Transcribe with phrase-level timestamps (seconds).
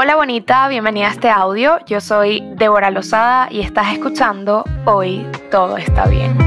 [0.00, 1.84] Hola bonita, bienvenida a este audio.
[1.86, 6.38] Yo soy Débora Lozada y estás escuchando Hoy Todo Está Bien.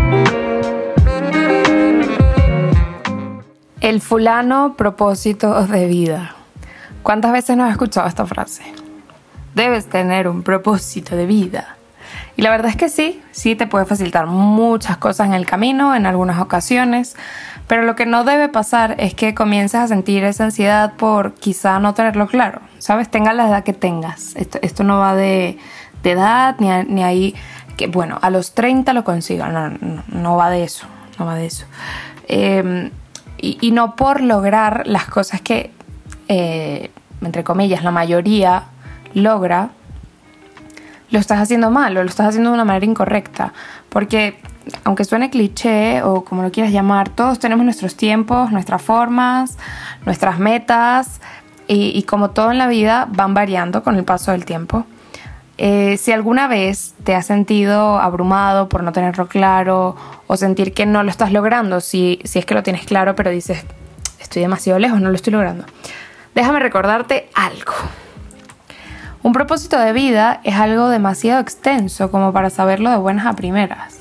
[3.82, 6.34] El fulano propósito de vida.
[7.04, 8.64] ¿Cuántas veces no has escuchado esta frase?
[9.54, 11.76] Debes tener un propósito de vida.
[12.38, 15.94] Y la verdad es que sí, sí te puede facilitar muchas cosas en el camino,
[15.94, 17.18] en algunas ocasiones,
[17.72, 21.80] pero lo que no debe pasar es que comiences a sentir esa ansiedad por quizá
[21.80, 22.60] no tenerlo claro.
[22.80, 23.10] ¿Sabes?
[23.10, 24.36] Tenga la edad que tengas.
[24.36, 25.58] Esto, no va de,
[26.04, 27.34] edad ni, ni ahí
[27.78, 29.48] que, bueno, a los 30 lo consiga.
[29.48, 30.86] No, no, va de eso.
[31.18, 31.66] No va de eso.
[32.28, 32.92] Em,
[33.38, 35.72] y, no por lograr las cosas que,
[36.28, 36.92] eh,
[37.22, 38.64] entre comillas, la mayoría
[39.14, 39.70] logra,
[41.12, 43.54] lo estás haciendo mal o lo estás haciendo de una manera incorrecta.
[43.90, 44.40] Porque
[44.84, 49.58] aunque suene cliché o como lo quieras llamar, todos tenemos nuestros tiempos, nuestras formas,
[50.06, 51.20] nuestras metas
[51.68, 54.86] y, como todo en la vida van variando con el paso del tiempo.
[55.58, 59.96] Eh, si alguna vez te has sentido abrumado por no tenerlo claro
[60.28, 63.30] o sentir que no lo estás logrando, si, si es que lo tienes claro pero
[63.30, 63.64] dices,
[64.20, 65.66] estoy demasiado lejos, no lo estoy logrando,
[66.34, 67.74] déjame recordarte algo.
[69.24, 74.00] Un propósito de vida es algo demasiado extenso como para saberlo de buenas a primeras.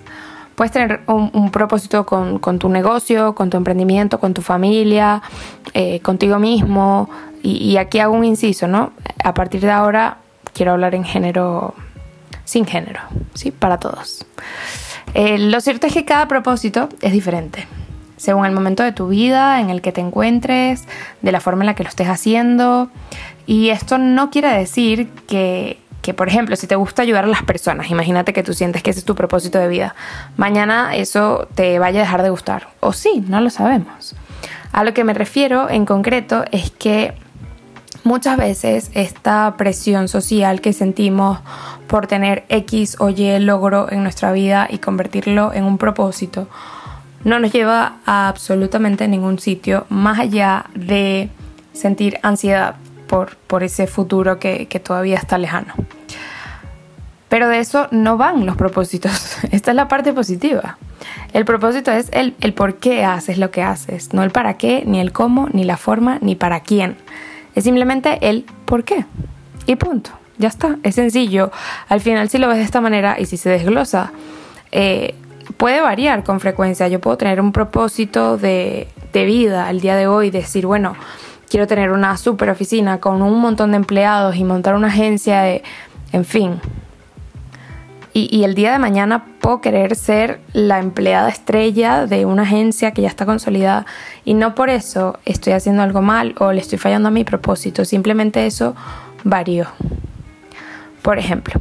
[0.54, 5.22] Puedes tener un, propósito con, tu negocio, con tu emprendimiento, con tu familia,
[5.74, 7.08] eh, contigo mismo.
[7.42, 8.92] Y, aquí hago un inciso, ¿no?
[9.24, 10.18] A partir de ahora
[10.52, 11.74] quiero hablar en género,
[12.44, 13.00] sin género,
[13.34, 13.50] ¿sí?
[13.50, 14.26] Para todos.
[15.14, 17.66] Eh, lo cierto es que cada propósito es diferente
[18.20, 20.84] según el momento de tu vida en el que te encuentres,
[21.22, 22.90] de la forma en la que lo estés haciendo.
[23.50, 27.42] Y esto no quiere decir que que por ejemplo, si te gusta ayudar a las
[27.42, 29.94] personas, imagínate que tú sientes que ese es tu propósito de vida,
[30.36, 32.68] mañana eso te vaya a dejar de gustar.
[32.78, 34.14] O sí, no lo sabemos.
[34.72, 37.12] A lo que me refiero en concreto es que
[38.04, 41.40] muchas veces esta presión social que sentimos
[41.86, 46.48] por tener X o Y logro en nuestra vida y convertirlo en un propósito
[47.24, 51.28] no nos lleva a absolutamente ningún sitio más allá de
[51.74, 52.76] sentir ansiedad
[53.10, 55.74] por, ese futuro que, todavía está lejano.
[57.28, 59.38] Pero de eso no van los propósitos.
[59.50, 60.78] Esta es la parte positiva.
[61.32, 64.84] El propósito es el, el, por qué haces lo que haces, no el para qué,
[64.86, 66.96] ni el cómo, ni la forma, ni para quién.
[67.54, 69.04] Es simplemente el por qué.
[69.66, 70.10] Y punto.
[70.38, 70.78] Ya está.
[70.82, 71.50] Es sencillo.
[71.88, 74.12] Al final, si lo ves de esta manera y si se desglosa,
[74.72, 75.14] eh,
[75.56, 76.88] puede variar con frecuencia.
[76.88, 80.94] Yo puedo tener un propósito de, de vida al día de hoy, decir, bueno,
[81.50, 85.62] quiero tener una super oficina con un montón de empleados y montar una agencia de,
[86.12, 86.60] en fin.
[88.12, 93.02] Y, el día de mañana puedo querer ser la empleada estrella de una agencia que
[93.02, 93.86] ya está consolidada
[94.24, 97.84] y no por eso estoy haciendo algo mal o le estoy fallando a mi propósito,
[97.84, 98.74] simplemente eso
[99.22, 99.68] varió.
[101.02, 101.60] Por ejemplo,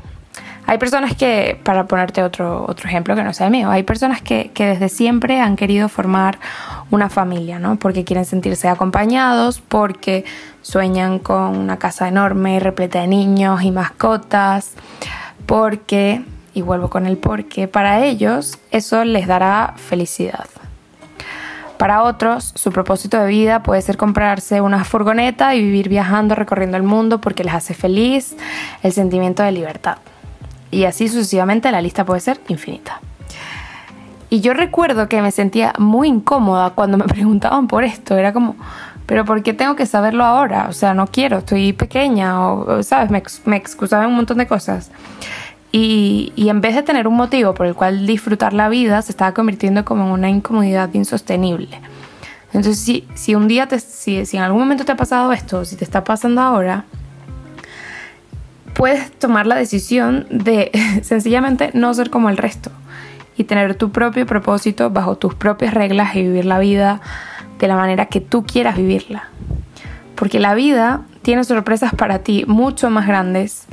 [0.66, 4.50] hay personas que, para ponerte otro, otro ejemplo que no sea mío, hay personas que,
[4.52, 6.40] que desde siempre han querido formar
[6.92, 7.78] una familia, ¿no?
[7.78, 10.26] Porque quieren sentirse acompañados, porque
[10.62, 14.74] sueñan con una casa enorme, repleta de niños y mascotas,
[15.46, 16.24] porque,
[16.54, 20.46] y vuelvo con el porque, para ellos eso les dará felicidad.
[21.78, 26.76] Para otros, su propósito de vida puede ser comprarse una furgoneta y vivir viajando, recorriendo
[26.76, 28.36] el mundo porque les hace feliz
[28.84, 29.98] el sentimiento de libertad
[30.72, 33.02] y así sucesivamente la lista puede ser infinita.
[34.30, 38.56] Y yo recuerdo que me sentía muy incómoda cuando me preguntaban por esto, era como,
[39.06, 40.68] pero ¿por qué tengo que saberlo ahora?
[40.70, 43.10] O sea, no quiero, estoy pequeña, o, ¿sabes?
[43.10, 44.92] Me, me excusaba un montón de cosas.
[45.72, 49.34] Y, en vez de tener un motivo por el cual disfrutar la vida, se estaba
[49.34, 51.70] convirtiendo como en una incomodidad insostenible.
[52.48, 55.66] Entonces, si, si un día, te, si, si en algún momento te ha pasado esto,
[55.66, 56.86] si te está pasando ahora,
[58.74, 60.72] puedes tomar la decisión de
[61.04, 62.72] sencillamente no ser como el resto
[63.40, 67.00] y tener tu propio propósito bajo tus propias reglas y vivir la vida
[67.58, 69.30] de la manera que tú quieras vivirla.
[70.16, 73.66] Porque la vida tiene sorpresas para ti mucho más grandes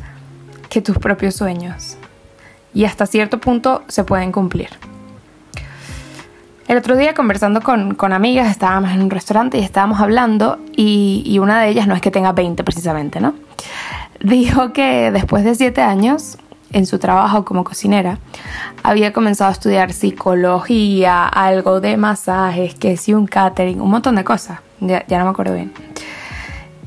[0.71, 1.97] que tus propios sueños.
[2.75, 4.69] Y hasta cierto punto se pueden cumplir.
[6.69, 11.61] El otro día conversando con, amigas, estábamos en un restaurante y estábamos hablando y, una
[11.61, 13.35] de ellas no es que tenga 20 precisamente, ¿no?
[14.21, 16.39] dijo que después de siete años
[16.73, 18.19] en su trabajo como cocinera,
[18.83, 24.25] había comenzado a estudiar psicología, algo de masajes, que sí, un catering, un montón de
[24.25, 25.73] cosas, ya, no me acuerdo bien.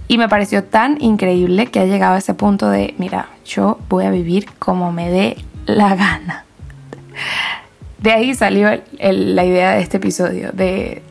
[0.08, 4.06] Y me pareció tan increíble que ha llegado a ese punto de, mira, yo voy
[4.06, 6.46] a vivir como me dé la gana.
[8.00, 11.04] De ahí salió la idea de este episodio, de,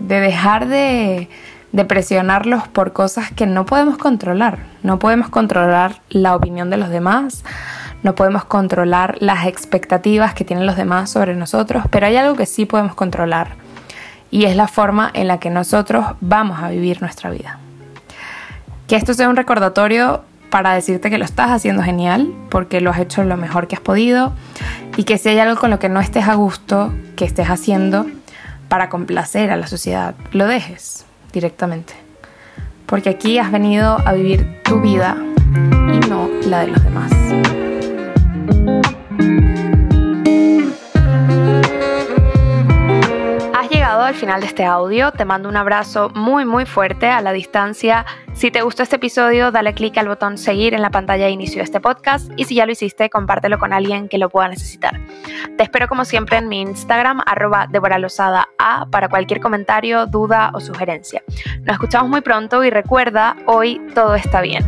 [0.00, 1.28] de dejar de
[1.74, 4.60] de presionarlos por cosas que no podemos controlar.
[4.84, 7.42] No podemos controlar la opinión de los demás,
[8.04, 12.46] no podemos controlar las expectativas que tienen los demás sobre nosotros, pero hay algo que
[12.46, 13.56] sí podemos controlar
[14.30, 17.58] y es la forma en la que nosotros vamos a vivir nuestra vida.
[18.86, 22.98] Que esto sea un recordatorio para decirte que lo estás haciendo genial, porque lo has
[22.98, 24.32] hecho lo mejor que has podido,
[24.96, 28.06] y que si hay algo con lo que no estés a gusto, que estés haciendo
[28.68, 31.94] para complacer a la sociedad, lo dejes directamente.
[32.86, 37.73] Porque aquí has venido a vivir tu vida y no la de los demás.
[44.24, 48.06] Final de este audio, te mando un abrazo muy muy fuerte a la distancia.
[48.32, 51.58] Si te gustó este episodio, dale clic al botón seguir en la pantalla de inicio
[51.58, 54.98] de este podcast y si ya lo hiciste, compártelo con alguien que lo pueda necesitar.
[55.58, 57.68] Te espero como siempre en mi Instagram, arroba
[58.58, 61.22] A, para cualquier comentario, duda o sugerencia.
[61.60, 64.64] Nos escuchamos muy pronto y recuerda, hoy todo está bien.